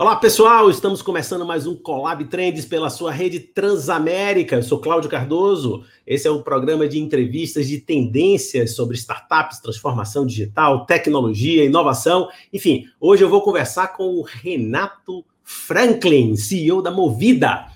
[0.00, 4.54] Olá pessoal, estamos começando mais um Collab Trends pela sua rede Transamérica.
[4.54, 5.84] Eu sou Cláudio Cardoso.
[6.06, 12.28] Esse é o programa de entrevistas de tendências sobre startups, transformação digital, tecnologia, inovação.
[12.52, 17.66] Enfim, hoje eu vou conversar com o Renato Franklin, CEO da Movida.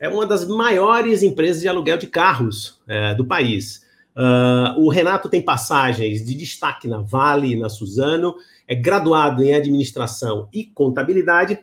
[0.00, 3.86] É uma das maiores empresas de aluguel de carros é, do país.
[4.16, 8.34] Uh, o Renato tem passagens de destaque na Vale, na Suzano,
[8.66, 11.58] é graduado em administração e contabilidade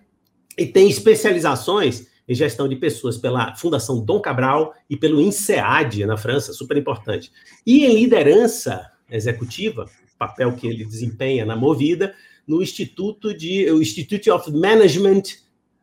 [0.57, 6.17] e tem especializações em gestão de pessoas pela Fundação Dom Cabral e pelo INSEAD, na
[6.17, 7.31] França, super importante.
[7.65, 12.13] E em liderança executiva, papel que ele desempenha na Movida,
[12.45, 15.23] no Instituto de o Institute of Management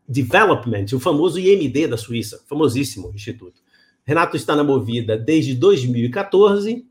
[0.07, 3.64] Development, o famoso IMD da Suíça, famosíssimo instituto.
[4.07, 6.87] Renato está na Movida desde 2014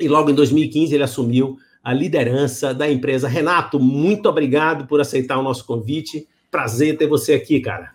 [0.00, 3.28] e logo em 2015 ele assumiu a liderança da empresa.
[3.28, 6.26] Renato, muito obrigado por aceitar o nosso convite.
[6.50, 7.94] Prazer ter você aqui, cara.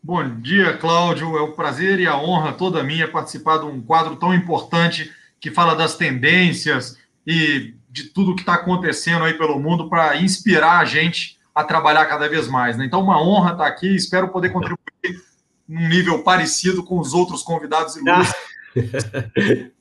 [0.00, 1.36] Bom dia, Cláudio.
[1.36, 5.50] É um prazer e a honra toda minha participar de um quadro tão importante que
[5.50, 10.84] fala das tendências e de tudo que está acontecendo aí pelo mundo para inspirar a
[10.84, 12.76] gente a trabalhar cada vez mais.
[12.76, 12.84] Né?
[12.86, 13.94] Então, uma honra estar aqui.
[13.94, 14.78] Espero poder contribuir
[15.68, 18.34] num nível parecido com os outros convidados ilustres.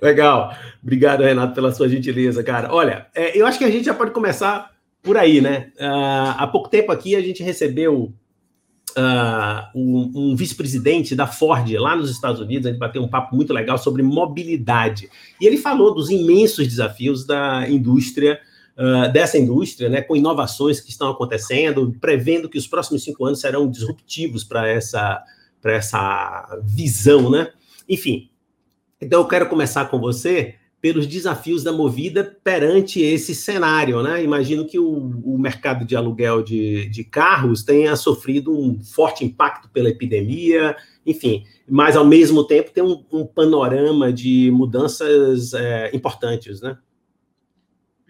[0.00, 0.56] Legal.
[0.82, 2.72] Obrigado, Renato, pela sua gentileza, cara.
[2.72, 4.70] Olha, é, eu acho que a gente já pode começar
[5.02, 5.70] por aí, né?
[5.76, 8.12] Uh, há pouco tempo aqui a gente recebeu
[8.96, 13.36] uh, um, um vice-presidente da Ford lá nos Estados Unidos, a gente bateu um papo
[13.36, 15.10] muito legal sobre mobilidade.
[15.40, 18.40] E ele falou dos imensos desafios da indústria,
[18.78, 20.02] uh, dessa indústria, né?
[20.02, 25.22] Com inovações que estão acontecendo, prevendo que os próximos cinco anos serão disruptivos para essa,
[25.64, 27.50] essa visão, né?
[27.88, 28.30] Enfim,
[29.00, 34.22] então eu quero começar com você pelos desafios da Movida perante esse cenário, né?
[34.22, 39.70] Imagino que o, o mercado de aluguel de, de, carros tenha sofrido um forte impacto
[39.70, 46.60] pela epidemia, enfim, mas ao mesmo tempo tem um, um panorama de mudanças é, importantes,
[46.60, 46.76] né?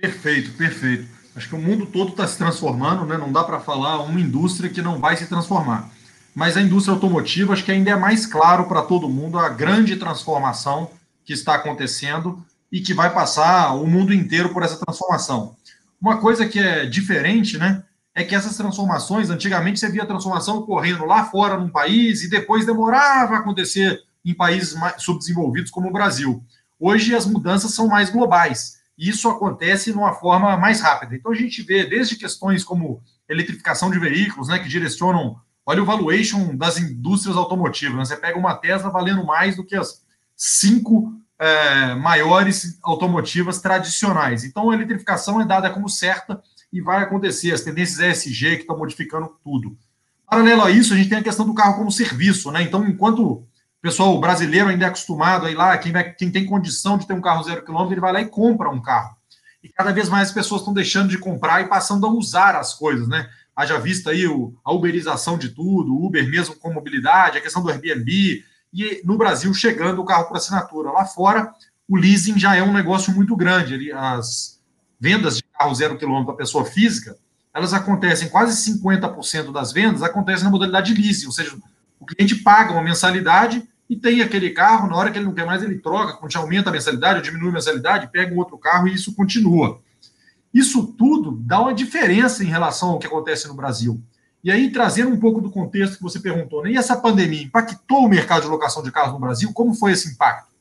[0.07, 1.09] Perfeito, perfeito.
[1.37, 3.17] Acho que o mundo todo está se transformando, né?
[3.17, 5.91] Não dá para falar uma indústria que não vai se transformar
[6.35, 9.97] mas a indústria automotiva acho que ainda é mais claro para todo mundo a grande
[9.97, 10.91] transformação
[11.25, 15.55] que está acontecendo e que vai passar o mundo inteiro por essa transformação.
[16.01, 20.59] Uma coisa que é diferente, né, é que essas transformações, antigamente você via a transformação
[20.59, 25.93] ocorrendo lá fora num país e depois demorava a acontecer em países subdesenvolvidos como o
[25.93, 26.43] Brasil.
[26.81, 31.15] Hoje as mudanças são mais globais e isso acontece de uma forma mais rápida.
[31.15, 35.87] Então a gente vê desde questões como eletrificação de veículos, né, que direcionam Olha o
[35.87, 37.97] valuation das indústrias automotivas.
[37.97, 38.05] Né?
[38.05, 40.03] Você pega uma Tesla valendo mais do que as
[40.37, 44.45] cinco é, maiores automotivas tradicionais.
[44.45, 47.53] Então, a eletrificação é dada como certa e vai acontecer.
[47.53, 49.77] As tendências ESG que estão modificando tudo.
[50.29, 52.51] Paralelo a isso, a gente tem a questão do carro como serviço.
[52.51, 52.63] Né?
[52.63, 53.47] Então, enquanto
[53.85, 57.07] o pessoal brasileiro ainda é acostumado a ir lá, quem, vai, quem tem condição de
[57.07, 59.15] ter um carro zero quilômetro, ele vai lá e compra um carro.
[59.63, 62.73] E cada vez mais as pessoas estão deixando de comprar e passando a usar as
[62.73, 63.29] coisas, né?
[63.55, 67.69] haja vista aí o, a uberização de tudo, Uber mesmo com mobilidade, a questão do
[67.69, 70.91] Airbnb, e no Brasil chegando o carro por assinatura.
[70.91, 71.53] Lá fora,
[71.87, 73.93] o leasing já é um negócio muito grande.
[73.93, 74.59] As
[74.99, 77.19] vendas de carro zero quilômetro para pessoa física,
[77.53, 81.55] elas acontecem, quase 50% das vendas acontecem na modalidade de leasing, ou seja,
[82.01, 85.45] o cliente paga uma mensalidade e tem aquele carro, na hora que ele não quer
[85.45, 88.95] mais, ele troca, aumenta a mensalidade, ou diminui a mensalidade, pega um outro carro e
[88.95, 89.79] isso continua.
[90.53, 94.01] Isso tudo dá uma diferença em relação ao que acontece no Brasil.
[94.43, 96.73] E aí, trazendo um pouco do contexto que você perguntou, né?
[96.73, 99.53] e essa pandemia impactou o mercado de locação de carros no Brasil?
[99.53, 100.53] Como foi esse impacto?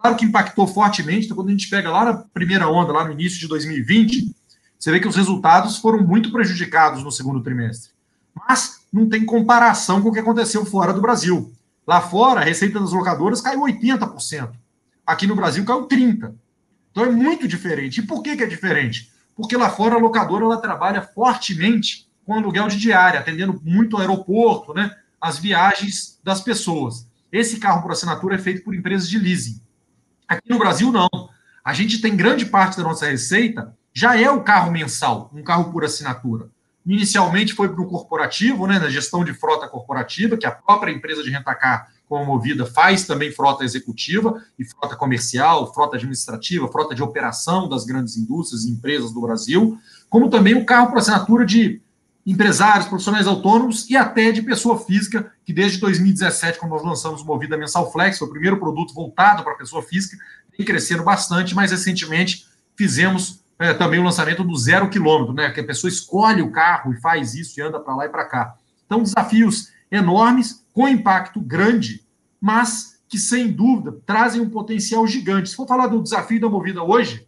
[0.00, 3.12] Claro que impactou fortemente, então, quando a gente pega lá na primeira onda, lá no
[3.12, 4.34] início de 2020,
[4.78, 7.90] você vê que os resultados foram muito prejudicados no segundo trimestre.
[8.34, 11.52] Mas não tem comparação com o que aconteceu fora do Brasil.
[11.88, 14.52] Lá fora, a receita das locadoras caiu 80%.
[15.04, 16.34] Aqui no Brasil caiu 30%.
[16.92, 18.00] Então é muito diferente.
[18.00, 19.10] E por que, que é diferente?
[19.38, 24.00] porque lá fora a locadora ela trabalha fortemente com aluguel de diária, atendendo muito o
[24.00, 24.90] aeroporto, né,
[25.20, 27.08] as viagens das pessoas.
[27.30, 29.60] Esse carro por assinatura é feito por empresas de leasing.
[30.26, 31.08] Aqui no Brasil, não.
[31.64, 35.70] A gente tem grande parte da nossa receita já é o carro mensal, um carro
[35.70, 36.50] por assinatura.
[36.88, 41.22] Inicialmente foi para o corporativo, né, na gestão de frota corporativa, que a própria empresa
[41.22, 47.02] de rentacar como Movida faz também frota executiva e frota comercial, frota administrativa, frota de
[47.02, 51.82] operação das grandes indústrias e empresas do Brasil, como também o carro por assinatura de
[52.24, 57.26] empresários, profissionais autônomos e até de pessoa física, que desde 2017, quando nós lançamos o
[57.26, 60.16] Movida Mensal Flex, foi o primeiro produto voltado para a pessoa física,
[60.56, 65.50] vem crescendo bastante, mas recentemente fizemos é, também o lançamento do zero quilômetro, né?
[65.50, 68.24] Que a pessoa escolhe o carro e faz isso e anda para lá e para
[68.24, 68.54] cá.
[68.86, 72.04] Então, desafios enormes, com impacto grande,
[72.40, 75.50] mas que, sem dúvida, trazem um potencial gigante.
[75.50, 77.26] Se for falar do desafio da Movida hoje,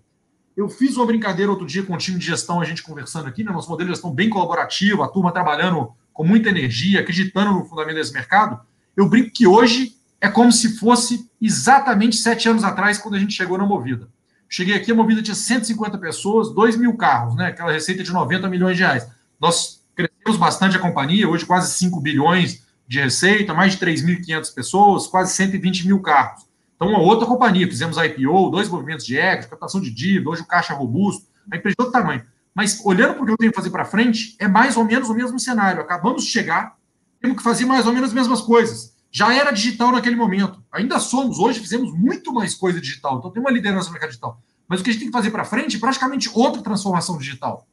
[0.56, 3.43] eu fiz uma brincadeira outro dia com o time de gestão, a gente conversando aqui,
[3.43, 3.50] né?
[3.50, 7.97] Nosso modelo de gestão bem colaborativo, a turma trabalhando com muita energia, acreditando no fundamento
[7.97, 8.61] desse mercado.
[8.97, 13.32] Eu brinco que hoje é como se fosse exatamente sete anos atrás, quando a gente
[13.32, 14.09] chegou na Movida.
[14.52, 17.47] Cheguei aqui, a Movida tinha 150 pessoas, 2 mil carros, né?
[17.47, 19.06] Aquela receita de 90 milhões de reais.
[19.41, 25.06] Nós crescemos bastante a companhia, hoje quase 5 bilhões de receita, mais de 3.500 pessoas,
[25.06, 26.43] quase 120 mil carros.
[26.75, 30.47] Então, uma outra companhia, fizemos IPO, dois movimentos de equity, captação de dívida, hoje o
[30.47, 32.25] caixa robusto, a empresa de outro tamanho.
[32.53, 35.08] Mas olhando para o que eu tenho que fazer para frente, é mais ou menos
[35.08, 35.81] o mesmo cenário.
[35.81, 36.76] Acabamos de chegar,
[37.20, 38.89] temos que fazer mais ou menos as mesmas coisas.
[39.10, 40.62] Já era digital naquele momento.
[40.70, 43.18] Ainda somos, hoje fizemos muito mais coisa digital.
[43.18, 44.40] Então tem uma liderança no mercado digital.
[44.68, 47.66] Mas o que a gente tem que fazer para frente é praticamente outra transformação digital.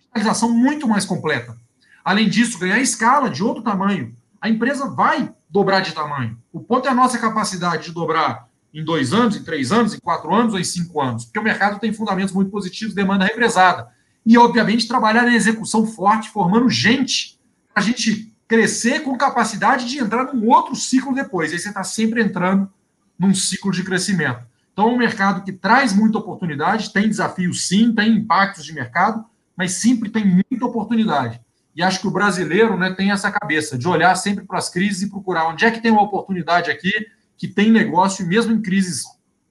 [0.00, 1.56] Digitalização muito mais completa.
[2.04, 6.38] Além disso, ganhar escala de outro tamanho a empresa vai dobrar de tamanho.
[6.52, 9.98] O ponto é a nossa capacidade de dobrar em dois anos, em três anos, em
[9.98, 13.88] quatro anos ou em cinco anos, porque o mercado tem fundamentos muito positivos, demanda represada.
[14.24, 17.38] E, obviamente, trabalhar na execução forte, formando gente,
[17.74, 21.52] a gente crescer com capacidade de entrar num outro ciclo depois.
[21.52, 22.68] Aí você está sempre entrando
[23.16, 24.44] num ciclo de crescimento.
[24.72, 29.24] Então, é um mercado que traz muita oportunidade, tem desafios sim, tem impactos de mercado,
[29.56, 31.40] mas sempre tem muita oportunidade.
[31.76, 35.02] E acho que o brasileiro né, tem essa cabeça de olhar sempre para as crises
[35.02, 36.90] e procurar onde é que tem uma oportunidade aqui,
[37.36, 39.04] que tem negócio, e mesmo em crises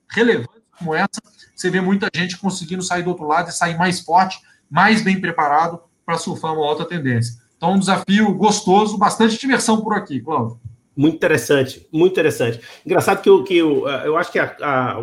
[0.10, 1.22] relevantes como essa,
[1.56, 5.22] você vê muita gente conseguindo sair do outro lado e sair mais forte, mais bem
[5.22, 7.36] preparado para surfar uma alta tendência.
[7.60, 10.58] Então, um desafio gostoso, bastante diversão por aqui, Cláudio.
[10.96, 12.62] Muito interessante, muito interessante.
[12.86, 14.98] Engraçado que eu, que eu, eu acho que a, a,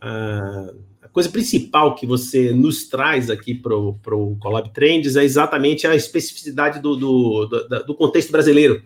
[0.00, 5.94] a coisa principal que você nos traz aqui para o Collab Trends é exatamente a
[5.94, 8.82] especificidade do, do, do, do, contexto brasileiro,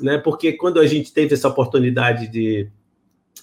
[0.00, 0.16] né?
[0.16, 2.70] Porque quando a gente teve essa oportunidade de,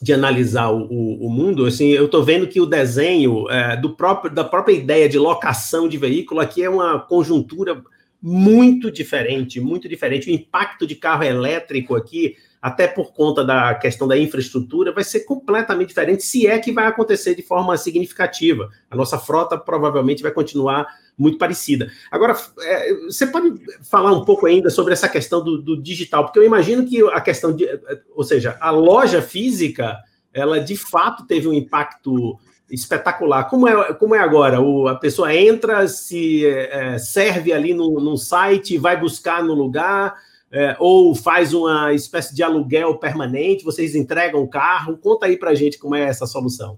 [0.02, 4.34] de analisar o, o mundo, assim, eu estou vendo que o desenho é, do próprio,
[4.34, 7.84] da própria ideia de locação de veículo aqui é uma conjuntura
[8.22, 10.30] muito diferente, muito diferente.
[10.30, 15.22] O impacto de carro elétrico aqui até por conta da questão da infraestrutura, vai ser
[15.22, 18.70] completamente diferente, se é que vai acontecer de forma significativa.
[18.90, 20.88] A nossa frota provavelmente vai continuar
[21.18, 21.90] muito parecida.
[22.12, 23.54] Agora, é, você pode
[23.84, 27.22] falar um pouco ainda sobre essa questão do, do, digital, porque eu imagino que a
[27.22, 27.68] questão de,
[28.16, 29.98] ou seja, a loja física,
[30.34, 32.38] ela de fato teve um impacto
[32.70, 33.46] espetacular.
[33.46, 34.62] Como é, como é agora?
[34.62, 40.16] O, a pessoa entra, se é, serve ali no, no site, vai buscar no lugar
[40.52, 44.98] é, ou faz uma espécie de aluguel permanente, vocês entregam o carro.
[44.98, 46.78] Conta aí para gente como é essa solução.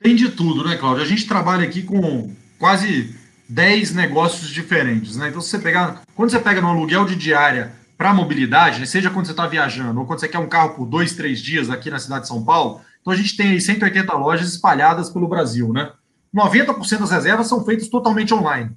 [0.00, 1.02] Tem de tudo, né, Cláudio?
[1.02, 3.14] A gente trabalha aqui com quase
[3.48, 5.28] 10 negócios diferentes, né?
[5.28, 9.26] Então, você pegar, quando você pega no aluguel de diária para mobilidade, né, seja quando
[9.26, 11.98] você está viajando ou quando você quer um carro por dois, três dias aqui na
[11.98, 15.92] cidade de São Paulo, então a gente tem aí 180 lojas espalhadas pelo Brasil, né?
[16.34, 18.70] 90% das reservas são feitas totalmente online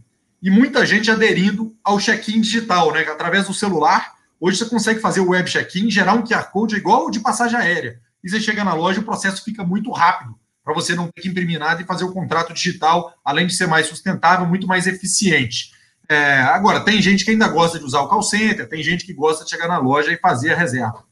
[0.43, 3.01] e muita gente aderindo ao check-in digital, né?
[3.03, 4.13] Através do celular.
[4.41, 7.57] Hoje você consegue fazer o web check-in, gerar um QR Code igual o de passagem
[7.57, 7.97] aérea.
[8.21, 11.30] E você chega na loja, o processo fica muito rápido, para você não ter que
[11.30, 15.71] imprimir nada e fazer o contrato digital, além de ser mais sustentável, muito mais eficiente.
[16.09, 19.13] É, agora, tem gente que ainda gosta de usar o call center, tem gente que
[19.13, 21.06] gosta de chegar na loja e fazer a reserva.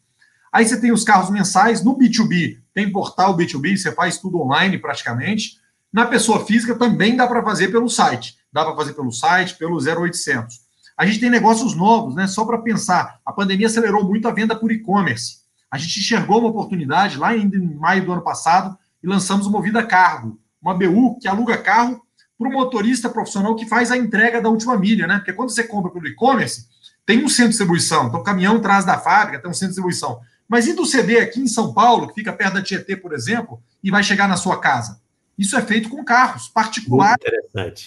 [0.51, 4.77] Aí você tem os carros mensais, no B2B, tem portal B2B, você faz tudo online
[4.77, 5.59] praticamente.
[5.91, 9.77] Na pessoa física também dá para fazer pelo site dá para fazer pelo site, pelo
[9.77, 10.59] 0800.
[10.97, 12.27] A gente tem negócios novos, né?
[12.27, 15.41] Só para pensar, a pandemia acelerou muito a venda por e-commerce.
[15.69, 19.83] A gente enxergou uma oportunidade lá em maio do ano passado e lançamos o Movida
[19.83, 22.01] Cargo, uma BU que aluga carro
[22.37, 25.17] para o motorista profissional que faz a entrega da última milha, né?
[25.17, 26.67] Porque quando você compra pelo e-commerce,
[27.05, 29.81] tem um centro de distribuição, então o caminhão traz da fábrica, tem um centro de
[29.81, 30.19] distribuição.
[30.51, 33.63] Mas e do CD aqui em São Paulo, que fica perto da Tietê, por exemplo,
[33.81, 34.99] e vai chegar na sua casa?
[35.37, 37.23] Isso é feito com carros particulares,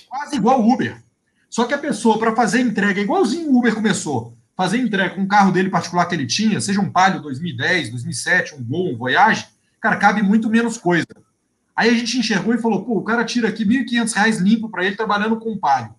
[0.09, 0.97] quase igual o Uber.
[1.51, 5.29] Só que a pessoa, para fazer entrega, igualzinho o Uber começou, fazer entrega com o
[5.29, 9.47] carro dele particular que ele tinha, seja um Palio 2010, 2007, um Gol, um Voyage,
[9.79, 11.07] cara, cabe muito menos coisa.
[11.77, 14.87] Aí a gente enxergou e falou, pô, o cara tira aqui R$ 1.500 limpo para
[14.87, 15.95] ele trabalhando com um Palio.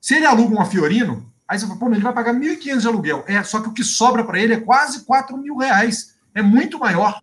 [0.00, 2.86] Se ele aluga uma Fiorino, aí você fala, pô, ele vai pagar R$ 1.500 de
[2.86, 3.24] aluguel.
[3.26, 6.14] É, só que o que sobra para ele é quase R$ mil reais.
[6.34, 7.20] É muito maior.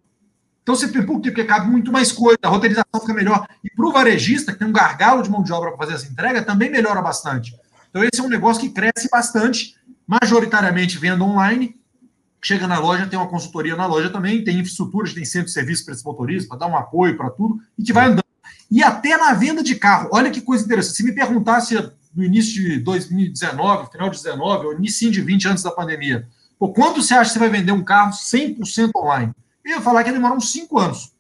[0.64, 1.32] Então você pensa, por quê?
[1.32, 3.48] Porque cabe muito mais coisa, a roteirização fica melhor.
[3.64, 6.12] E para o varejista, que tem um gargalo de mão de obra para fazer essa
[6.12, 7.56] entrega, também melhora bastante.
[7.90, 9.76] Então esse é um negócio que cresce bastante,
[10.08, 11.76] majoritariamente venda online.
[12.44, 15.86] Chega na loja, tem uma consultoria na loja também, tem infraestrutura, tem centro de serviço
[15.86, 18.24] para esse motorista, para dar um apoio para tudo, e que vai andando.
[18.70, 20.10] e até na venda de carro.
[20.12, 20.96] Olha que coisa interessante.
[20.96, 21.76] Se me perguntasse
[22.14, 26.28] no início de 2019, final de 19, ou início de 20 antes da pandemia,
[26.60, 29.34] pô, quanto você acha que você vai vender um carro 100% online?
[29.64, 31.14] Eu ia falar que ia demorar uns 5 anos.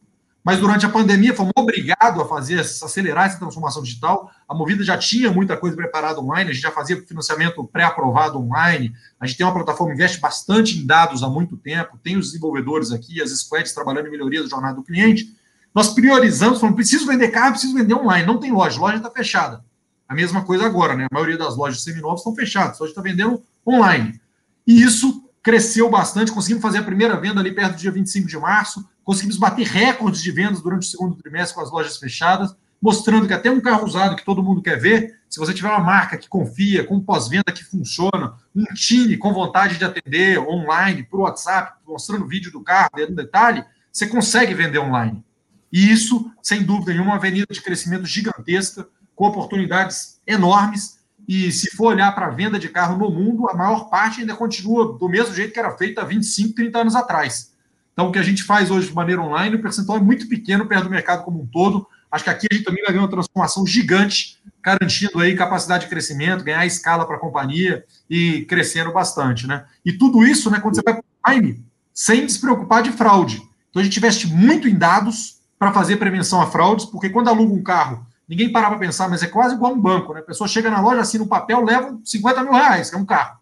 [0.43, 4.31] Mas durante a pandemia fomos obrigados a fazer, a acelerar essa transformação digital.
[4.50, 8.91] A Movida já tinha muita coisa preparada online, a gente já fazia financiamento pré-aprovado online.
[9.19, 12.91] A gente tem uma plataforma investe bastante em dados há muito tempo, tem os desenvolvedores
[12.91, 15.27] aqui, as squads trabalhando em melhoria da jornada do cliente.
[15.75, 18.25] Nós priorizamos, falamos, preciso vender carro, preciso vender online.
[18.25, 19.63] Não tem loja, loja está fechada.
[20.12, 21.08] A mesma coisa agora, né?
[21.10, 24.20] A maioria das lojas seminovas estão fechadas, só está vendendo online.
[24.68, 28.38] E isso cresceu bastante, conseguimos fazer a primeira venda ali perto do dia 25 de
[28.38, 33.25] março, conseguimos bater recordes de vendas durante o segundo trimestre com as lojas fechadas, mostrando
[33.25, 36.18] que até um carro usado que todo mundo quer ver, se você tiver uma marca
[36.18, 41.77] que confia, com pós-venda que funciona, um time com vontade de atender online, por WhatsApp,
[41.88, 45.24] mostrando vídeo do carro, dentro do detalhe, você consegue vender online.
[45.72, 51.00] E isso, sem dúvida nenhuma, uma avenida de crescimento gigantesca, com oportunidades enormes.
[51.27, 54.36] E se for olhar para a venda de carro no mundo, a maior parte ainda
[54.36, 57.51] continua do mesmo jeito que era feita há 25, 30 anos atrás.
[57.94, 60.65] Então, o que a gente faz hoje de maneira online, o percentual é muito pequeno
[60.65, 61.88] perto do mercado como um todo.
[62.12, 65.89] Acho que aqui a gente também vai ver uma transformação gigante, garantindo aí capacidade de
[65.89, 69.65] crescimento, ganhar escala para a companhia e crescendo bastante, né?
[69.86, 71.63] E tudo isso, né, quando você vai para online,
[71.94, 73.41] sem se preocupar de fraude.
[73.70, 77.53] Então, a gente investe muito em dados para fazer prevenção a fraudes, porque quando aluga
[77.53, 80.21] um carro, Ninguém para para pensar, mas é quase igual um banco, né?
[80.21, 83.03] A pessoa chega na loja, assina um papel, leva 50 mil reais, que é um
[83.03, 83.38] carro.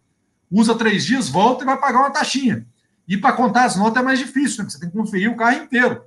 [0.50, 2.65] Usa três dias, volta e vai pagar uma taxinha.
[3.08, 4.69] E para contar as notas é mais difícil, né?
[4.72, 6.01] Você tem que conferir o carro inteiro.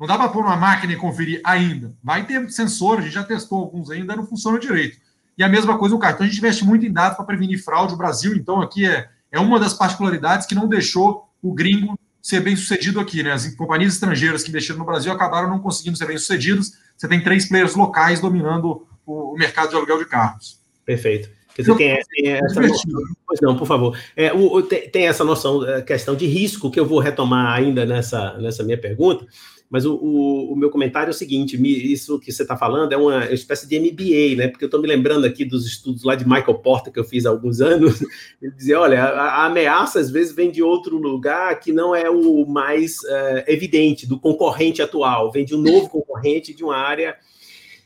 [0.00, 1.94] Não dá para pôr uma máquina e conferir ainda.
[2.02, 4.96] Vai ter sensor, a gente já testou alguns ainda, não funciona direito.
[5.36, 6.14] E a mesma coisa o carro.
[6.14, 7.92] Então a gente investe muito em dados para prevenir fraude.
[7.92, 12.40] O Brasil, então, aqui é, é uma das particularidades que não deixou o gringo ser
[12.40, 13.32] bem sucedido aqui, né?
[13.32, 17.22] As companhias estrangeiras que investiram no Brasil acabaram não conseguindo ser bem sucedidas você tem
[17.22, 20.60] três players locais dominando o, mercado de aluguel de carros.
[20.84, 21.28] Perfeito.
[21.54, 23.98] Quer dizer, tem, tem essa noção, pois não, por favor.
[24.16, 27.86] É, o, tem, tem, essa noção, é, questão de risco, que eu vou retomar ainda
[27.86, 29.24] nessa, nessa minha pergunta,
[29.70, 31.60] mas o, o, o meu comentário é o seguinte:
[31.92, 34.48] isso que você está falando é uma espécie de MBA, né?
[34.48, 37.26] Porque eu estou me lembrando aqui dos estudos lá de Michael Porter que eu fiz
[37.26, 38.00] há alguns anos.
[38.40, 42.08] Ele dizia: olha, a, a ameaça às vezes vem de outro lugar que não é
[42.08, 47.16] o mais uh, evidente, do concorrente atual, vem de um novo concorrente de uma área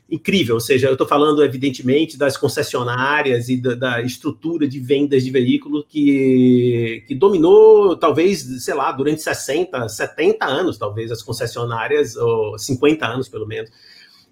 [0.09, 0.55] incrível.
[0.55, 5.29] Ou seja, eu estou falando, evidentemente, das concessionárias e da, da, estrutura de vendas de
[5.29, 12.57] veículos que, que dominou, talvez, sei lá, durante 60, 70 anos, talvez, as concessionárias, ou
[12.57, 13.69] 50 anos, pelo menos.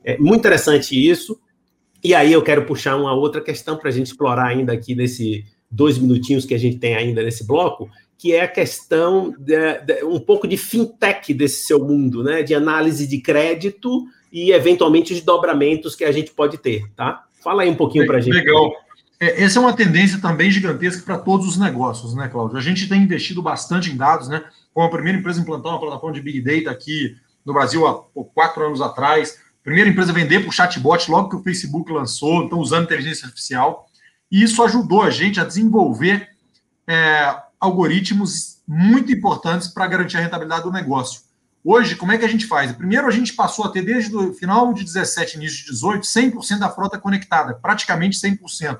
[0.03, 1.39] É muito interessante isso.
[2.03, 5.46] E aí eu quero puxar uma outra questão para a gente explorar ainda aqui nesse
[5.69, 10.03] dois minutinhos que a gente tem ainda nesse bloco, que é a questão de, de,
[10.05, 12.41] um pouco de fintech desse seu mundo, né?
[12.41, 17.24] De análise de crédito e eventualmente os dobramentos que a gente pode ter, tá?
[17.43, 18.34] Fala aí um pouquinho para a gente.
[18.34, 18.72] Legal.
[19.19, 22.57] É, essa é uma tendência também gigantesca para todos os negócios, né, Cláudio?
[22.57, 24.43] A gente tem investido bastante em dados, né?
[24.74, 27.15] Como a primeira empresa a implantar uma plataforma de Big Data aqui
[27.46, 28.03] no Brasil há
[28.34, 29.39] quatro anos atrás.
[29.63, 33.88] Primeira empresa a vender o chatbot logo que o Facebook lançou, então usando inteligência artificial.
[34.31, 36.29] E isso ajudou a gente a desenvolver
[36.86, 41.22] é, algoritmos muito importantes para garantir a rentabilidade do negócio.
[41.69, 42.71] Hoje, como é que a gente faz?
[42.71, 46.59] Primeiro, a gente passou a ter, desde o final de 17, início de 18, 100%
[46.59, 48.79] da frota conectada, praticamente 100%.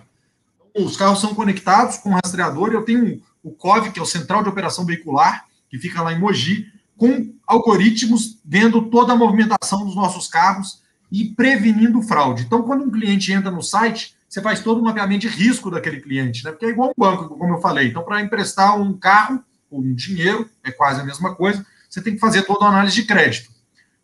[0.74, 2.72] Os carros são conectados com rastreador.
[2.72, 6.20] Eu tenho o COV, que é o Central de Operação Veicular, que fica lá em
[6.20, 12.44] Mogi, com algoritmos vendo toda a movimentação dos nossos carros e prevenindo fraude.
[12.44, 16.00] Então, quando um cliente entra no site, você faz todo o mapeamento de risco daquele
[16.00, 16.52] cliente, né?
[16.52, 17.90] Porque é igual um banco, como eu falei.
[17.90, 22.14] Então, para emprestar um carro ou um dinheiro, é quase a mesma coisa você tem
[22.14, 23.50] que fazer toda a análise de crédito.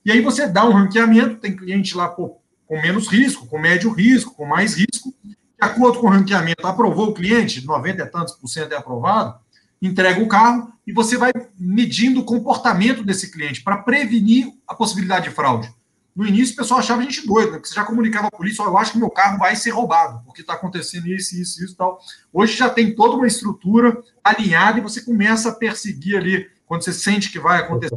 [0.06, 3.92] E aí você dá um ranqueamento, tem cliente lá pô, com menos risco, com médio
[3.92, 5.13] risco, com mais risco.
[5.24, 9.40] De acordo com o ranqueamento, aprovou o cliente, 90 e tantos por cento é aprovado,
[9.82, 15.30] entrega o carro e você vai medindo o comportamento desse cliente para prevenir a possibilidade
[15.30, 15.74] de fraude.
[16.16, 17.58] No início, o pessoal achava a gente doido, né?
[17.58, 20.22] porque você já comunicava a polícia, oh, eu acho que meu carro vai ser roubado,
[20.25, 22.00] porque está acontecendo isso, isso, isso tal.
[22.32, 26.93] Hoje já tem toda uma estrutura alinhada e você começa a perseguir ali quando você
[26.93, 27.96] sente que vai acontecer,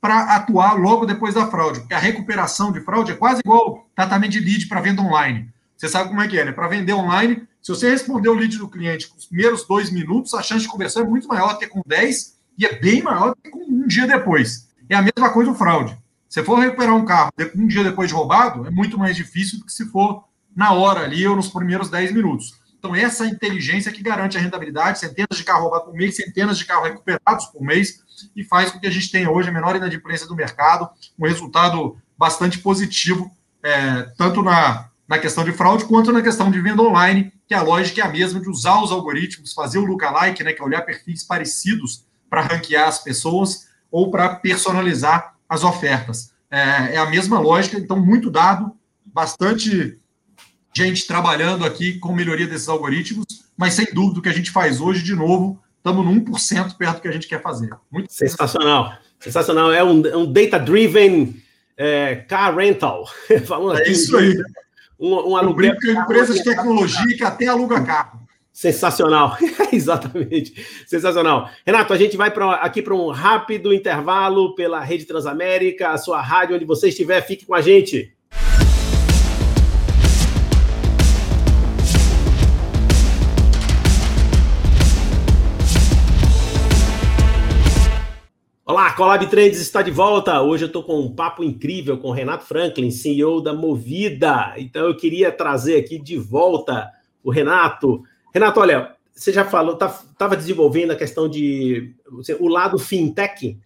[0.00, 1.80] para atuar logo depois da fraude.
[1.80, 5.48] Porque a recuperação de fraude é quase igual tratamento de lead para venda online.
[5.76, 6.52] Você sabe como é que é, né?
[6.52, 10.34] Para vender online, se você responder o lead do cliente com os primeiros dois minutos,
[10.34, 13.36] a chance de conversão é muito maior que com 10 e é bem maior do
[13.36, 14.68] que com um dia depois.
[14.88, 15.96] É a mesma coisa o fraude.
[16.28, 19.66] Se for recuperar um carro um dia depois de roubado, é muito mais difícil do
[19.66, 22.60] que se for na hora ali ou nos primeiros 10 minutos.
[22.82, 26.64] Então, essa inteligência que garante a rentabilidade, centenas de carros roubados por mês, centenas de
[26.64, 28.02] carros recuperados por mês,
[28.34, 31.96] e faz com que a gente tenha hoje a menor inadimplência do mercado, um resultado
[32.18, 33.30] bastante positivo,
[33.62, 37.62] é, tanto na, na questão de fraude quanto na questão de venda online, que a
[37.62, 40.82] lógica é a mesma de usar os algoritmos, fazer o lookalike, né, que é olhar
[40.82, 46.32] perfis parecidos para ranquear as pessoas ou para personalizar as ofertas.
[46.50, 48.72] É, é a mesma lógica, então, muito dado,
[49.06, 50.01] bastante
[50.74, 53.26] gente trabalhando aqui com melhoria desses algoritmos,
[53.56, 56.96] mas sem dúvida o que a gente faz hoje, de novo, estamos no 1% perto
[56.96, 57.70] do que a gente quer fazer.
[57.90, 58.96] Muito sensacional.
[59.20, 59.72] Sensacional.
[59.72, 61.36] É um, é um data-driven
[61.76, 63.08] é, car rental.
[63.46, 64.34] Falando é isso aí.
[64.98, 65.74] Um, um aluguel.
[65.84, 68.22] É empresa de tecnologia que até aluga carro.
[68.52, 69.38] Sensacional,
[69.72, 71.48] exatamente, sensacional.
[71.66, 76.20] Renato, a gente vai pra, aqui para um rápido intervalo pela Rede Transamérica, a sua
[76.20, 78.14] rádio, onde você estiver, fique com a gente.
[88.96, 90.40] Colab Trends está de volta.
[90.42, 94.54] Hoje eu estou com um papo incrível com Renato Franklin, CEO da Movida.
[94.56, 96.90] Então eu queria trazer aqui de volta
[97.22, 101.94] o Renato Renato, olha, você já falou, estava tá, desenvolvendo a questão de
[102.40, 103.58] o lado fintech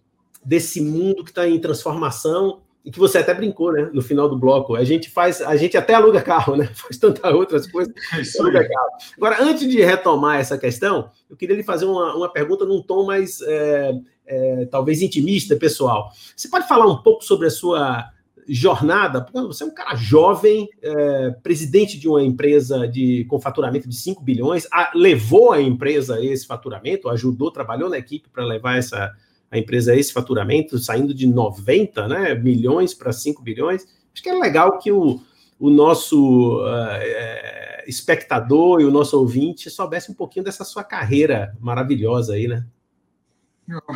[0.43, 3.89] desse mundo que está em transformação e que você até brincou, né?
[3.93, 6.69] No final do bloco, a gente faz, a gente até aluga carro, né?
[6.75, 7.93] Faz tantas outras coisas.
[8.13, 8.89] É aluga carro.
[9.17, 13.05] Agora, antes de retomar essa questão, eu queria lhe fazer uma, uma pergunta num tom
[13.05, 13.93] mais é,
[14.27, 16.11] é, talvez intimista, pessoal.
[16.35, 18.11] Você pode falar um pouco sobre a sua
[18.47, 23.95] jornada, você é um cara jovem, é, presidente de uma empresa de, com faturamento de
[23.95, 28.77] 5 bilhões, a, levou a empresa a esse faturamento, ajudou, trabalhou na equipe para levar
[28.77, 29.11] essa,
[29.51, 33.85] a empresa a esse faturamento, saindo de 90 né, milhões para 5 bilhões.
[34.13, 35.19] Acho que é legal que o,
[35.59, 42.33] o nosso uh, espectador e o nosso ouvinte soubesse um pouquinho dessa sua carreira maravilhosa
[42.33, 42.65] aí, né?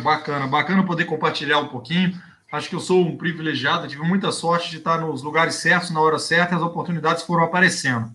[0.02, 2.20] Bacana, bacana poder compartilhar um pouquinho.
[2.52, 6.00] Acho que eu sou um privilegiado, tive muita sorte de estar nos lugares certos, na
[6.00, 8.12] hora certa, e as oportunidades foram aparecendo.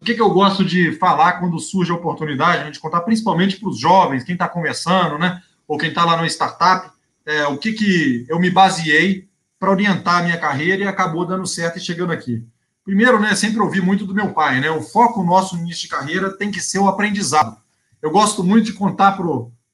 [0.00, 3.60] O que, que eu gosto de falar quando surge a oportunidade, a gente contar principalmente
[3.60, 5.42] para os jovens, quem está começando, né?
[5.66, 6.90] Ou quem está lá no startup,
[7.26, 11.46] é, o que, que eu me baseei para orientar a minha carreira e acabou dando
[11.46, 12.46] certo e chegando aqui.
[12.82, 14.70] Primeiro, né, sempre ouvi muito do meu pai, né?
[14.70, 17.58] O foco nosso no início de carreira tem que ser o aprendizado.
[18.00, 19.26] Eu gosto muito de contar para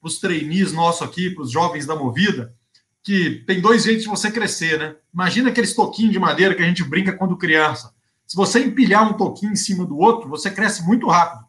[0.09, 2.55] os trainees nossos aqui, para os jovens da Movida,
[3.03, 4.97] que tem dois jeitos de você crescer, né?
[5.13, 7.93] Imagina aqueles toquinhos de madeira que a gente brinca quando criança.
[8.27, 11.45] Se você empilhar um toquinho em cima do outro, você cresce muito rápido.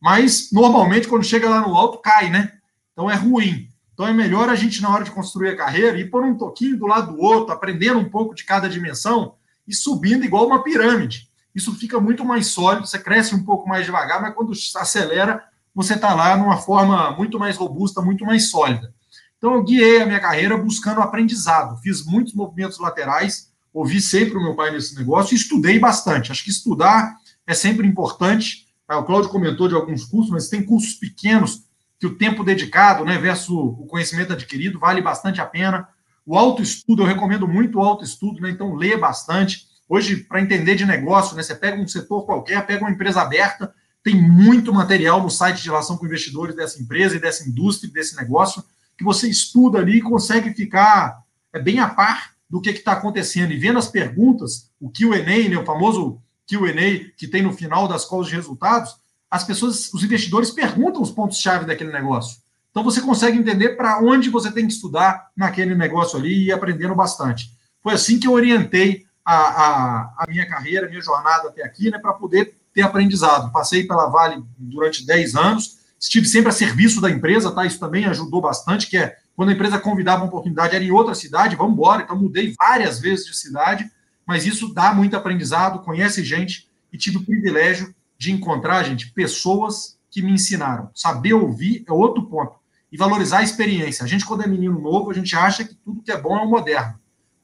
[0.00, 2.52] Mas, normalmente, quando chega lá no alto, cai, né?
[2.92, 3.68] Então é ruim.
[3.92, 6.78] Então é melhor a gente, na hora de construir a carreira, ir por um toquinho
[6.78, 9.34] do lado do outro, aprendendo um pouco de cada dimensão
[9.66, 11.30] e subindo igual uma pirâmide.
[11.54, 15.94] Isso fica muito mais sólido, você cresce um pouco mais devagar, mas quando acelera, você
[15.94, 18.94] está lá numa forma muito mais robusta, muito mais sólida.
[19.36, 21.76] Então, eu guiei a minha carreira buscando aprendizado.
[21.82, 26.32] Fiz muitos movimentos laterais, ouvi sempre o meu pai nesse negócio e estudei bastante.
[26.32, 28.66] Acho que estudar é sempre importante.
[28.88, 31.64] Ah, o Cláudio comentou de alguns cursos, mas tem cursos pequenos
[31.98, 35.88] que o tempo dedicado né, versus o conhecimento adquirido vale bastante a pena.
[36.26, 39.66] O autoestudo, eu recomendo muito o autoestudo, né, então lê bastante.
[39.88, 43.74] Hoje, para entender de negócio, né, você pega um setor qualquer, pega uma empresa aberta,
[44.04, 48.14] tem muito material no site de relação com investidores dessa empresa e dessa indústria, desse
[48.14, 48.62] negócio
[48.98, 53.52] que você estuda ali e consegue ficar é, bem a par do que está acontecendo.
[53.52, 58.04] E vendo as perguntas, o QA, né, o famoso QA que tem no final das
[58.04, 58.94] calls de resultados,
[59.30, 62.42] as pessoas, os investidores perguntam os pontos-chave daquele negócio.
[62.70, 66.94] Então você consegue entender para onde você tem que estudar naquele negócio ali e aprendendo
[66.94, 67.50] bastante.
[67.82, 71.90] Foi assim que eu orientei a, a, a minha carreira, a minha jornada até aqui,
[71.90, 73.52] né, para poder ter aprendizado.
[73.52, 77.64] Passei pela Vale durante 10 anos, Estive sempre a serviço da empresa, tá?
[77.64, 81.14] Isso também ajudou bastante, que é quando a empresa convidava uma oportunidade, era em outra
[81.14, 82.02] cidade, vamos embora.
[82.02, 83.90] Então, mudei várias vezes de cidade,
[84.26, 89.98] mas isso dá muito aprendizado, conhece gente e tive o privilégio de encontrar, gente, pessoas
[90.10, 90.90] que me ensinaram.
[90.94, 92.56] Saber ouvir é outro ponto.
[92.92, 94.04] E valorizar a experiência.
[94.04, 96.42] A gente, quando é menino novo, a gente acha que tudo que é bom é
[96.42, 96.94] o moderno.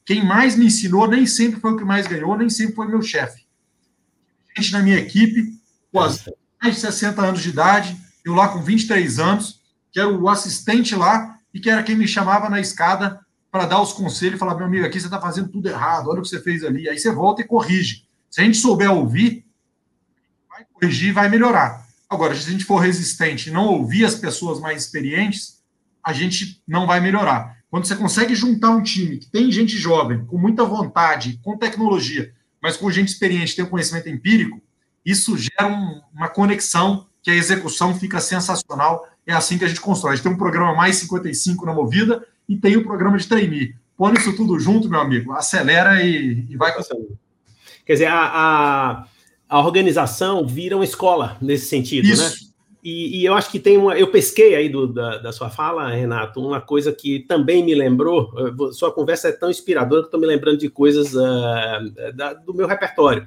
[0.04, 3.00] Quem mais me ensinou nem sempre foi o que mais ganhou, nem sempre foi meu
[3.00, 3.46] chefe.
[4.60, 5.54] Gente na minha equipe,
[5.90, 6.30] quase
[6.62, 9.58] mais de 60 anos de idade, eu lá com 23 anos,
[9.90, 13.18] que era o assistente lá e que era quem me chamava na escada
[13.50, 16.18] para dar os conselhos e falar: meu amigo, aqui você está fazendo tudo errado, olha
[16.18, 16.86] o que você fez ali.
[16.90, 18.04] Aí você volta e corrige.
[18.30, 19.46] Se a gente souber ouvir,
[20.46, 21.86] vai corrigir e vai melhorar.
[22.10, 25.62] Agora, se a gente for resistente e não ouvir as pessoas mais experientes,
[26.04, 27.56] a gente não vai melhorar.
[27.70, 32.34] Quando você consegue juntar um time que tem gente jovem, com muita vontade, com tecnologia,
[32.62, 34.60] mas com gente experiente, tem um conhecimento empírico,
[35.04, 39.06] isso gera um, uma conexão que a execução fica sensacional.
[39.26, 40.12] É assim que a gente constrói.
[40.12, 43.26] A gente tem um programa mais 55 na Movida e tem o um programa de
[43.26, 43.74] trainee.
[43.96, 46.72] põe isso tudo junto, meu amigo, acelera e, e vai.
[47.86, 49.04] Quer dizer, a, a,
[49.48, 52.12] a, organização vira uma escola nesse sentido, né?
[52.12, 52.44] isso.
[52.44, 52.49] né?
[52.82, 53.98] E, e, eu acho que tem uma.
[53.98, 58.32] Eu pesquei aí do, da, da, sua fala, Renato, uma coisa que também me lembrou.
[58.38, 62.54] Eh, sua conversa é tão inspiradora que estou me lembrando de coisas uh, da, do
[62.54, 63.26] meu repertório,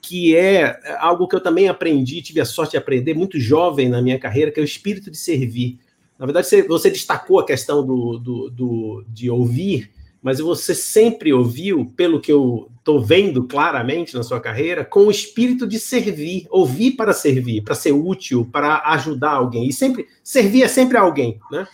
[0.00, 4.00] que é algo que eu também aprendi, tive a sorte de aprender muito jovem na
[4.00, 5.80] minha carreira, que é o espírito de servir.
[6.16, 9.90] Na verdade, você, você destacou a questão do, do, do, de ouvir,
[10.22, 15.10] mas você sempre ouviu, pelo que eu estou vendo claramente na sua carreira, com o
[15.10, 19.68] espírito de servir, ouvir para servir, para ser útil, para ajudar alguém.
[19.68, 21.66] E sempre, servir é sempre alguém, né?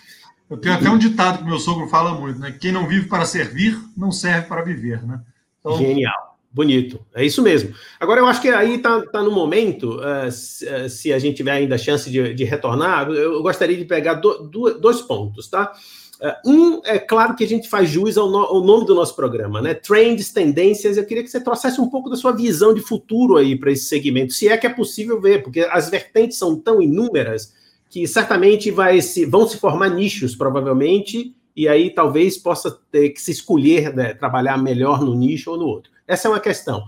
[0.49, 2.57] Eu tenho até um ditado que meu sogro fala muito, né?
[2.59, 5.21] Quem não vive para servir, não serve para viver, né?
[5.61, 5.77] Então...
[5.77, 6.29] Genial.
[6.51, 7.75] Bonito, é isso mesmo.
[8.01, 11.37] Agora, eu acho que aí está tá no momento, uh, se, uh, se, a gente
[11.37, 15.47] tiver ainda a chance de, de retornar, eu gostaria de pegar do, do, dois pontos,
[15.49, 15.71] tá?
[16.21, 19.15] Uh, um, é claro que a gente faz jus ao, no, ao, nome do nosso
[19.15, 19.73] programa, né?
[19.73, 20.97] Trends, tendências.
[20.97, 23.85] Eu queria que você trouxesse um pouco da sua visão de futuro aí para esse
[23.85, 27.55] segmento, se é que é possível ver, porque as vertentes são tão inúmeras
[27.89, 33.21] que certamente vai se, vão se formar nichos, provavelmente, e aí talvez possa ter que
[33.21, 35.91] se escolher né, trabalhar melhor no nicho ou no outro.
[36.07, 36.85] Essa é uma questão,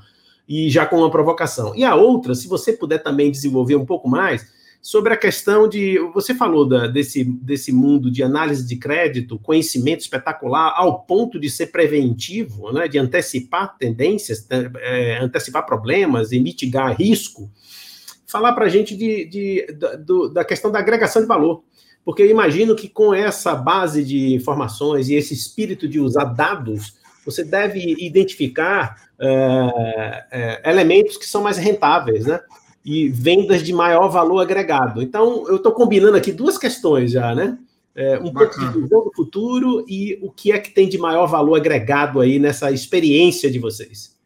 [0.48, 1.74] e já com uma provocação.
[1.76, 4.46] E a outra, se você puder também desenvolver um pouco mais,
[4.82, 5.98] sobre a questão de.
[6.14, 11.50] Você falou da, desse, desse mundo de análise de crédito, conhecimento espetacular, ao ponto de
[11.50, 17.50] ser preventivo, né, de antecipar tendências, é, antecipar problemas e mitigar risco.
[18.26, 21.62] Falar para a gente de, de, da, do, da questão da agregação de valor.
[22.04, 26.94] Porque eu imagino que com essa base de informações e esse espírito de usar dados,
[27.24, 32.40] você deve identificar é, elementos que são mais rentáveis, né?
[32.84, 35.02] E vendas de maior valor agregado.
[35.02, 37.58] Então, eu estou combinando aqui duas questões já, né?
[37.94, 38.50] É, um Bacana.
[38.50, 42.20] pouco de visão do futuro e o que é que tem de maior valor agregado
[42.20, 44.16] aí nessa experiência de vocês.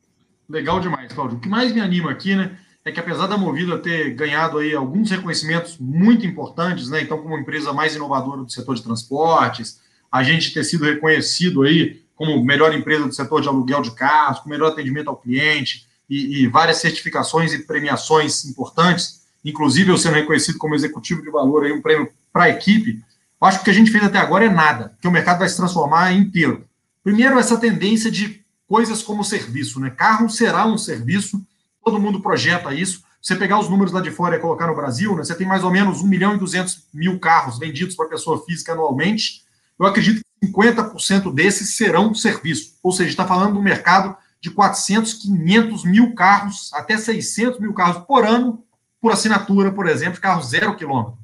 [0.49, 1.39] Legal demais, Cláudio.
[1.39, 4.75] O que mais me anima aqui, né, é que apesar da Movida ter ganhado aí
[4.75, 9.81] alguns reconhecimentos muito importantes, né, então como empresa mais inovadora do setor de transportes,
[10.13, 14.41] a gente ter sido reconhecido aí como melhor empresa do setor de aluguel de carros,
[14.41, 20.15] com melhor atendimento ao cliente e, e várias certificações e premiações importantes, inclusive eu sendo
[20.15, 23.03] reconhecido como executivo de valor, aí, um prêmio para a equipe.
[23.41, 25.49] Acho que o que a gente fez até agora é nada, porque o mercado vai
[25.49, 26.65] se transformar inteiro.
[27.03, 29.91] Primeiro, essa tendência de coisas como serviço, né?
[29.91, 31.47] Carro será um serviço,
[31.85, 33.03] todo mundo projeta isso.
[33.21, 35.65] Você pegar os números lá de fora e colocar no Brasil, né, você tem mais
[35.65, 39.45] ou menos 1 milhão e 200 mil carros vendidos para pessoa física anualmente.
[39.79, 42.75] Eu acredito 50% desses serão serviço.
[42.83, 48.05] Ou seja, está falando um mercado de 400, 500 mil carros, até 600 mil carros
[48.05, 48.63] por ano,
[49.01, 51.17] por assinatura, por exemplo, carro zero quilômetro.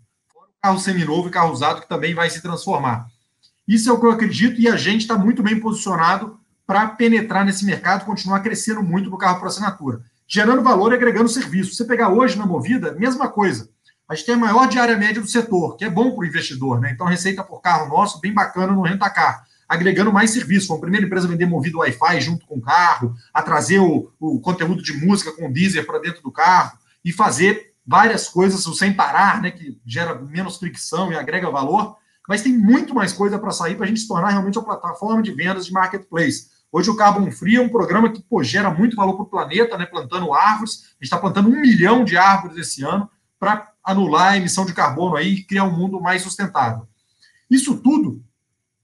[0.63, 3.09] Carro seminovo e carro usado que também vai se transformar.
[3.69, 7.45] Isso é o que eu acredito e a gente está muito bem posicionado para penetrar
[7.45, 11.75] nesse mercado, continuar crescendo muito no carro por assinatura, gerando valor e agregando serviço.
[11.75, 13.69] Você pegar hoje na Movida, mesma coisa
[14.09, 16.81] a gente tem a maior diária média do setor, que é bom para o investidor,
[16.81, 16.91] né?
[16.91, 20.67] Então, receita por carro nosso, bem bacana no Rentacar, agregando mais serviço.
[20.67, 24.11] Foi a primeira empresa a vender movido Wi-Fi junto com o carro, a trazer o,
[24.19, 28.93] o conteúdo de música com Deezer para dentro do carro e fazer várias coisas sem
[28.93, 29.53] parar, né?
[29.53, 31.97] Que gera menos fricção e agrega valor.
[32.29, 35.23] Mas tem muito mais coisa para sair para a gente se tornar realmente uma plataforma
[35.23, 36.49] de vendas de marketplace.
[36.73, 39.79] Hoje o Carbon Free é um programa que pô, gera muito valor para o planeta,
[39.79, 39.87] né?
[39.87, 40.83] Plantando árvores.
[40.83, 44.75] A gente está plantando um milhão de árvores esse ano para anular a emissão de
[44.75, 46.89] carbono aí e criar um mundo mais sustentável.
[47.49, 48.21] Isso tudo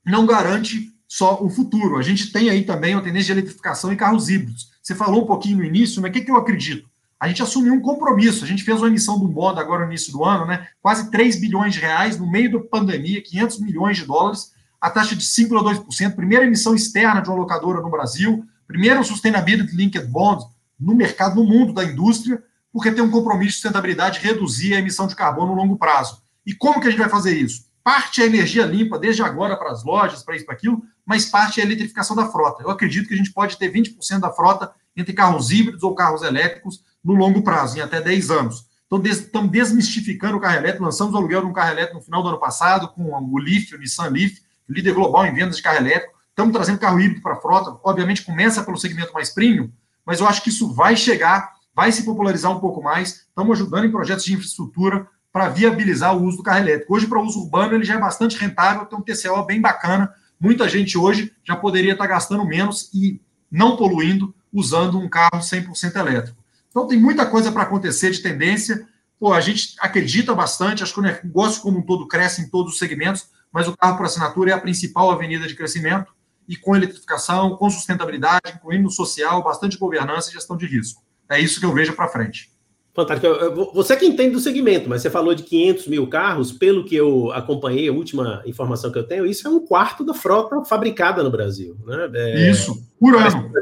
[0.07, 1.97] não garante só o futuro.
[1.97, 4.71] A gente tem aí também uma tendência de eletrificação em carros híbridos.
[4.83, 6.89] Você falou um pouquinho no início, mas o que, que eu acredito?
[7.19, 8.45] A gente assumiu um compromisso.
[8.45, 10.69] A gente fez uma emissão do bond agora no início do ano, né?
[10.81, 15.17] Quase 3 bilhões de reais no meio da pandemia, 500 milhões de dólares, a taxa
[15.17, 16.15] de 5,2%.
[16.15, 20.45] Primeira emissão externa de uma locadora no Brasil, primeiro Sustainability Linked Bond
[20.79, 22.43] no mercado, no mundo da indústria
[22.77, 26.21] porque tem um compromisso de sustentabilidade reduzir a emissão de carbono no longo prazo.
[26.45, 27.65] E como que a gente vai fazer isso?
[27.87, 31.61] Parte é energia limpa, desde agora para as lojas, para isso, para aquilo, mas parte
[31.61, 32.65] é a eletrificação da frota.
[32.65, 36.23] Eu acredito que a gente pode ter 20% da frota entre carros híbridos ou carros
[36.23, 38.67] elétricos no longo prazo, em até 10 anos.
[38.87, 42.05] Então, des estamos desmistificando o carro elétrico, lançamos o aluguel de um carro elétrico no
[42.05, 45.63] final do ano passado, com o Leaf, o Nissan Leaf, líder global em vendas de
[45.63, 46.13] carro elétrico.
[46.31, 47.79] Estamos trazendo carro híbrido para a frota.
[47.85, 49.71] Obviamente, começa pelo segmento mais premium,
[50.05, 53.27] mas eu acho que isso vai chegar vai se popularizar um pouco mais.
[53.29, 56.95] Estamos ajudando em projetos de infraestrutura para viabilizar o uso do carro elétrico.
[56.95, 60.11] Hoje, para uso urbano, ele já é bastante rentável, tem um TCO bem bacana.
[60.41, 63.21] Muita gente hoje já poderia estar gastando menos e
[63.51, 66.43] não poluindo usando um carro 100% elétrico.
[66.71, 68.89] Então, tem muita coisa para acontecer de tendência.
[69.21, 72.73] Pô, a gente acredita bastante, acho que o negócio como um todo cresce em todos
[72.73, 76.15] os segmentos, mas o carro por assinatura é a principal avenida de crescimento.
[76.49, 81.03] e com eletrificação, com sustentabilidade, incluindo social, bastante governança e gestão de risco.
[81.29, 82.56] É isso que eu vejo para frente.
[82.97, 83.71] Fantástico.
[83.75, 87.31] Você que entende do segmento, mas você falou de 500 mil carros, pelo que eu
[87.33, 91.31] acompanhei, a última informação que eu tenho, isso é um quarto da frota fabricada no
[91.31, 91.77] Brasil.
[91.85, 92.11] Né?
[92.15, 93.53] É, isso, por ano.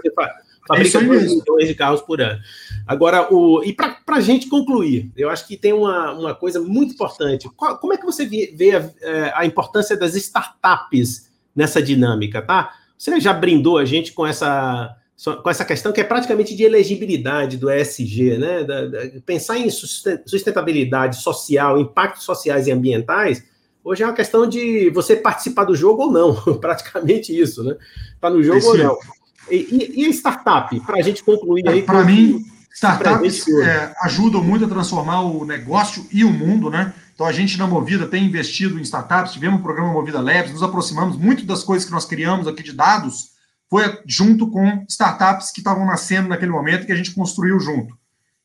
[0.68, 2.40] Fabrica é milhões de carros por ano.
[2.86, 6.94] Agora, o, e para a gente concluir, eu acho que tem uma, uma coisa muito
[6.94, 7.50] importante.
[7.56, 12.40] Qual, como é que você vê, vê a, é, a importância das startups nessa dinâmica,
[12.40, 12.72] tá?
[12.96, 14.96] Você já brindou a gente com essa
[15.42, 18.64] com essa questão que é praticamente de elegibilidade do ESG, né?
[18.64, 23.44] Da, da, pensar em sustentabilidade social, impactos sociais e ambientais,
[23.83, 27.77] hoje é uma questão de você participar do jogo ou não, praticamente isso, né?
[28.14, 28.98] Está no jogo Esse ou não.
[29.50, 31.83] E, e, a startup, para a gente concluir aí.
[31.83, 36.92] Para mim, startups é, ajudam muito a transformar o negócio e o mundo, né?
[37.14, 40.62] Então a gente na Movida tem investido em startups, tivemos o programa Movida Labs, nos
[40.62, 43.33] aproximamos muito das coisas que nós criamos aqui de dados
[43.70, 47.96] foi junto com startups que estavam nascendo naquele momento que a gente construiu junto.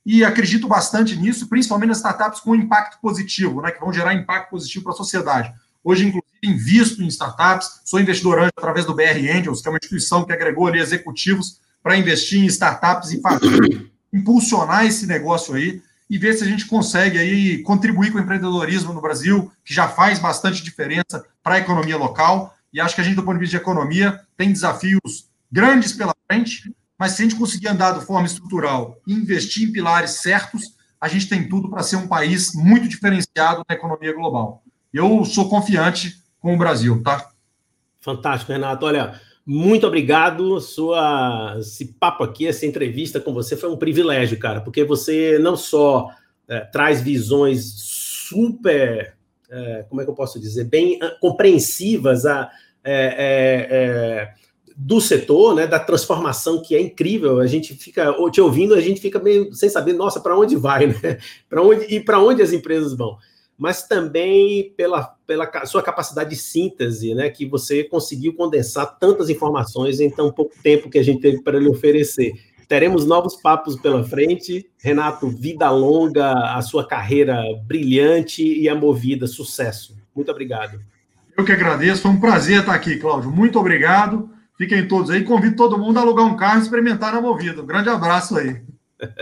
[0.05, 4.49] E acredito bastante nisso, principalmente nas startups com impacto positivo, né, que vão gerar impacto
[4.49, 5.53] positivo para a sociedade.
[5.83, 9.77] Hoje, inclusive, invisto em startups, sou investidor anjo através do BR Angels, que é uma
[9.77, 15.81] instituição que agregou ali executivos para investir em startups e fazer, impulsionar esse negócio aí
[16.09, 19.87] e ver se a gente consegue aí contribuir com o empreendedorismo no Brasil, que já
[19.87, 23.41] faz bastante diferença para a economia local e acho que a gente, do ponto de
[23.41, 28.05] vista de economia, tem desafios grandes pela frente, mas se a gente conseguir andar de
[28.05, 32.53] forma estrutural e investir em pilares certos, a gente tem tudo para ser um país
[32.53, 34.63] muito diferenciado na economia global.
[34.93, 37.29] Eu sou confiante com o Brasil, tá?
[38.01, 38.85] Fantástico, Renato.
[38.85, 40.59] Olha, muito obrigado.
[40.59, 45.55] Sua, esse papo aqui, essa entrevista com você foi um privilégio, cara, porque você não
[45.55, 46.09] só
[46.47, 47.63] é, traz visões
[48.29, 49.15] super
[49.49, 52.49] é, como é que eu posso dizer, bem ah, compreensivas a,
[52.83, 54.33] é, é, é,
[54.75, 57.39] do setor, né, da transformação que é incrível.
[57.39, 60.87] A gente fica te ouvindo, a gente fica meio sem saber, nossa, para onde vai,
[61.03, 61.17] né?
[61.49, 63.17] Para onde e para onde as empresas vão.
[63.57, 69.99] Mas também pela, pela sua capacidade de síntese, né, que você conseguiu condensar tantas informações
[69.99, 72.31] em tão pouco tempo que a gente teve para lhe oferecer.
[72.69, 74.69] Teremos novos papos pela frente.
[74.77, 79.97] Renato, vida longa, a sua carreira brilhante e a movida, sucesso.
[80.15, 80.79] Muito obrigado.
[81.35, 83.31] Eu que agradeço, foi um prazer estar aqui, Cláudio.
[83.31, 84.29] Muito obrigado.
[84.55, 85.23] Fiquem todos aí.
[85.23, 87.63] Convido todo mundo a alugar um carro e experimentar na movida.
[87.63, 88.61] Um grande abraço aí.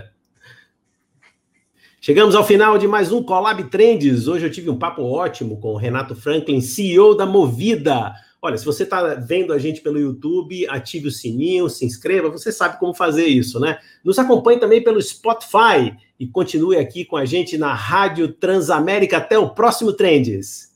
[2.02, 4.28] Chegamos ao final de mais um Collab Trends.
[4.28, 8.14] Hoje eu tive um papo ótimo com o Renato Franklin, CEO da Movida.
[8.40, 12.52] Olha, se você está vendo a gente pelo YouTube, ative o sininho, se inscreva, você
[12.52, 13.80] sabe como fazer isso, né?
[14.04, 19.18] Nos acompanhe também pelo Spotify e continue aqui com a gente na Rádio Transamérica.
[19.18, 20.72] Até o próximo Trendes.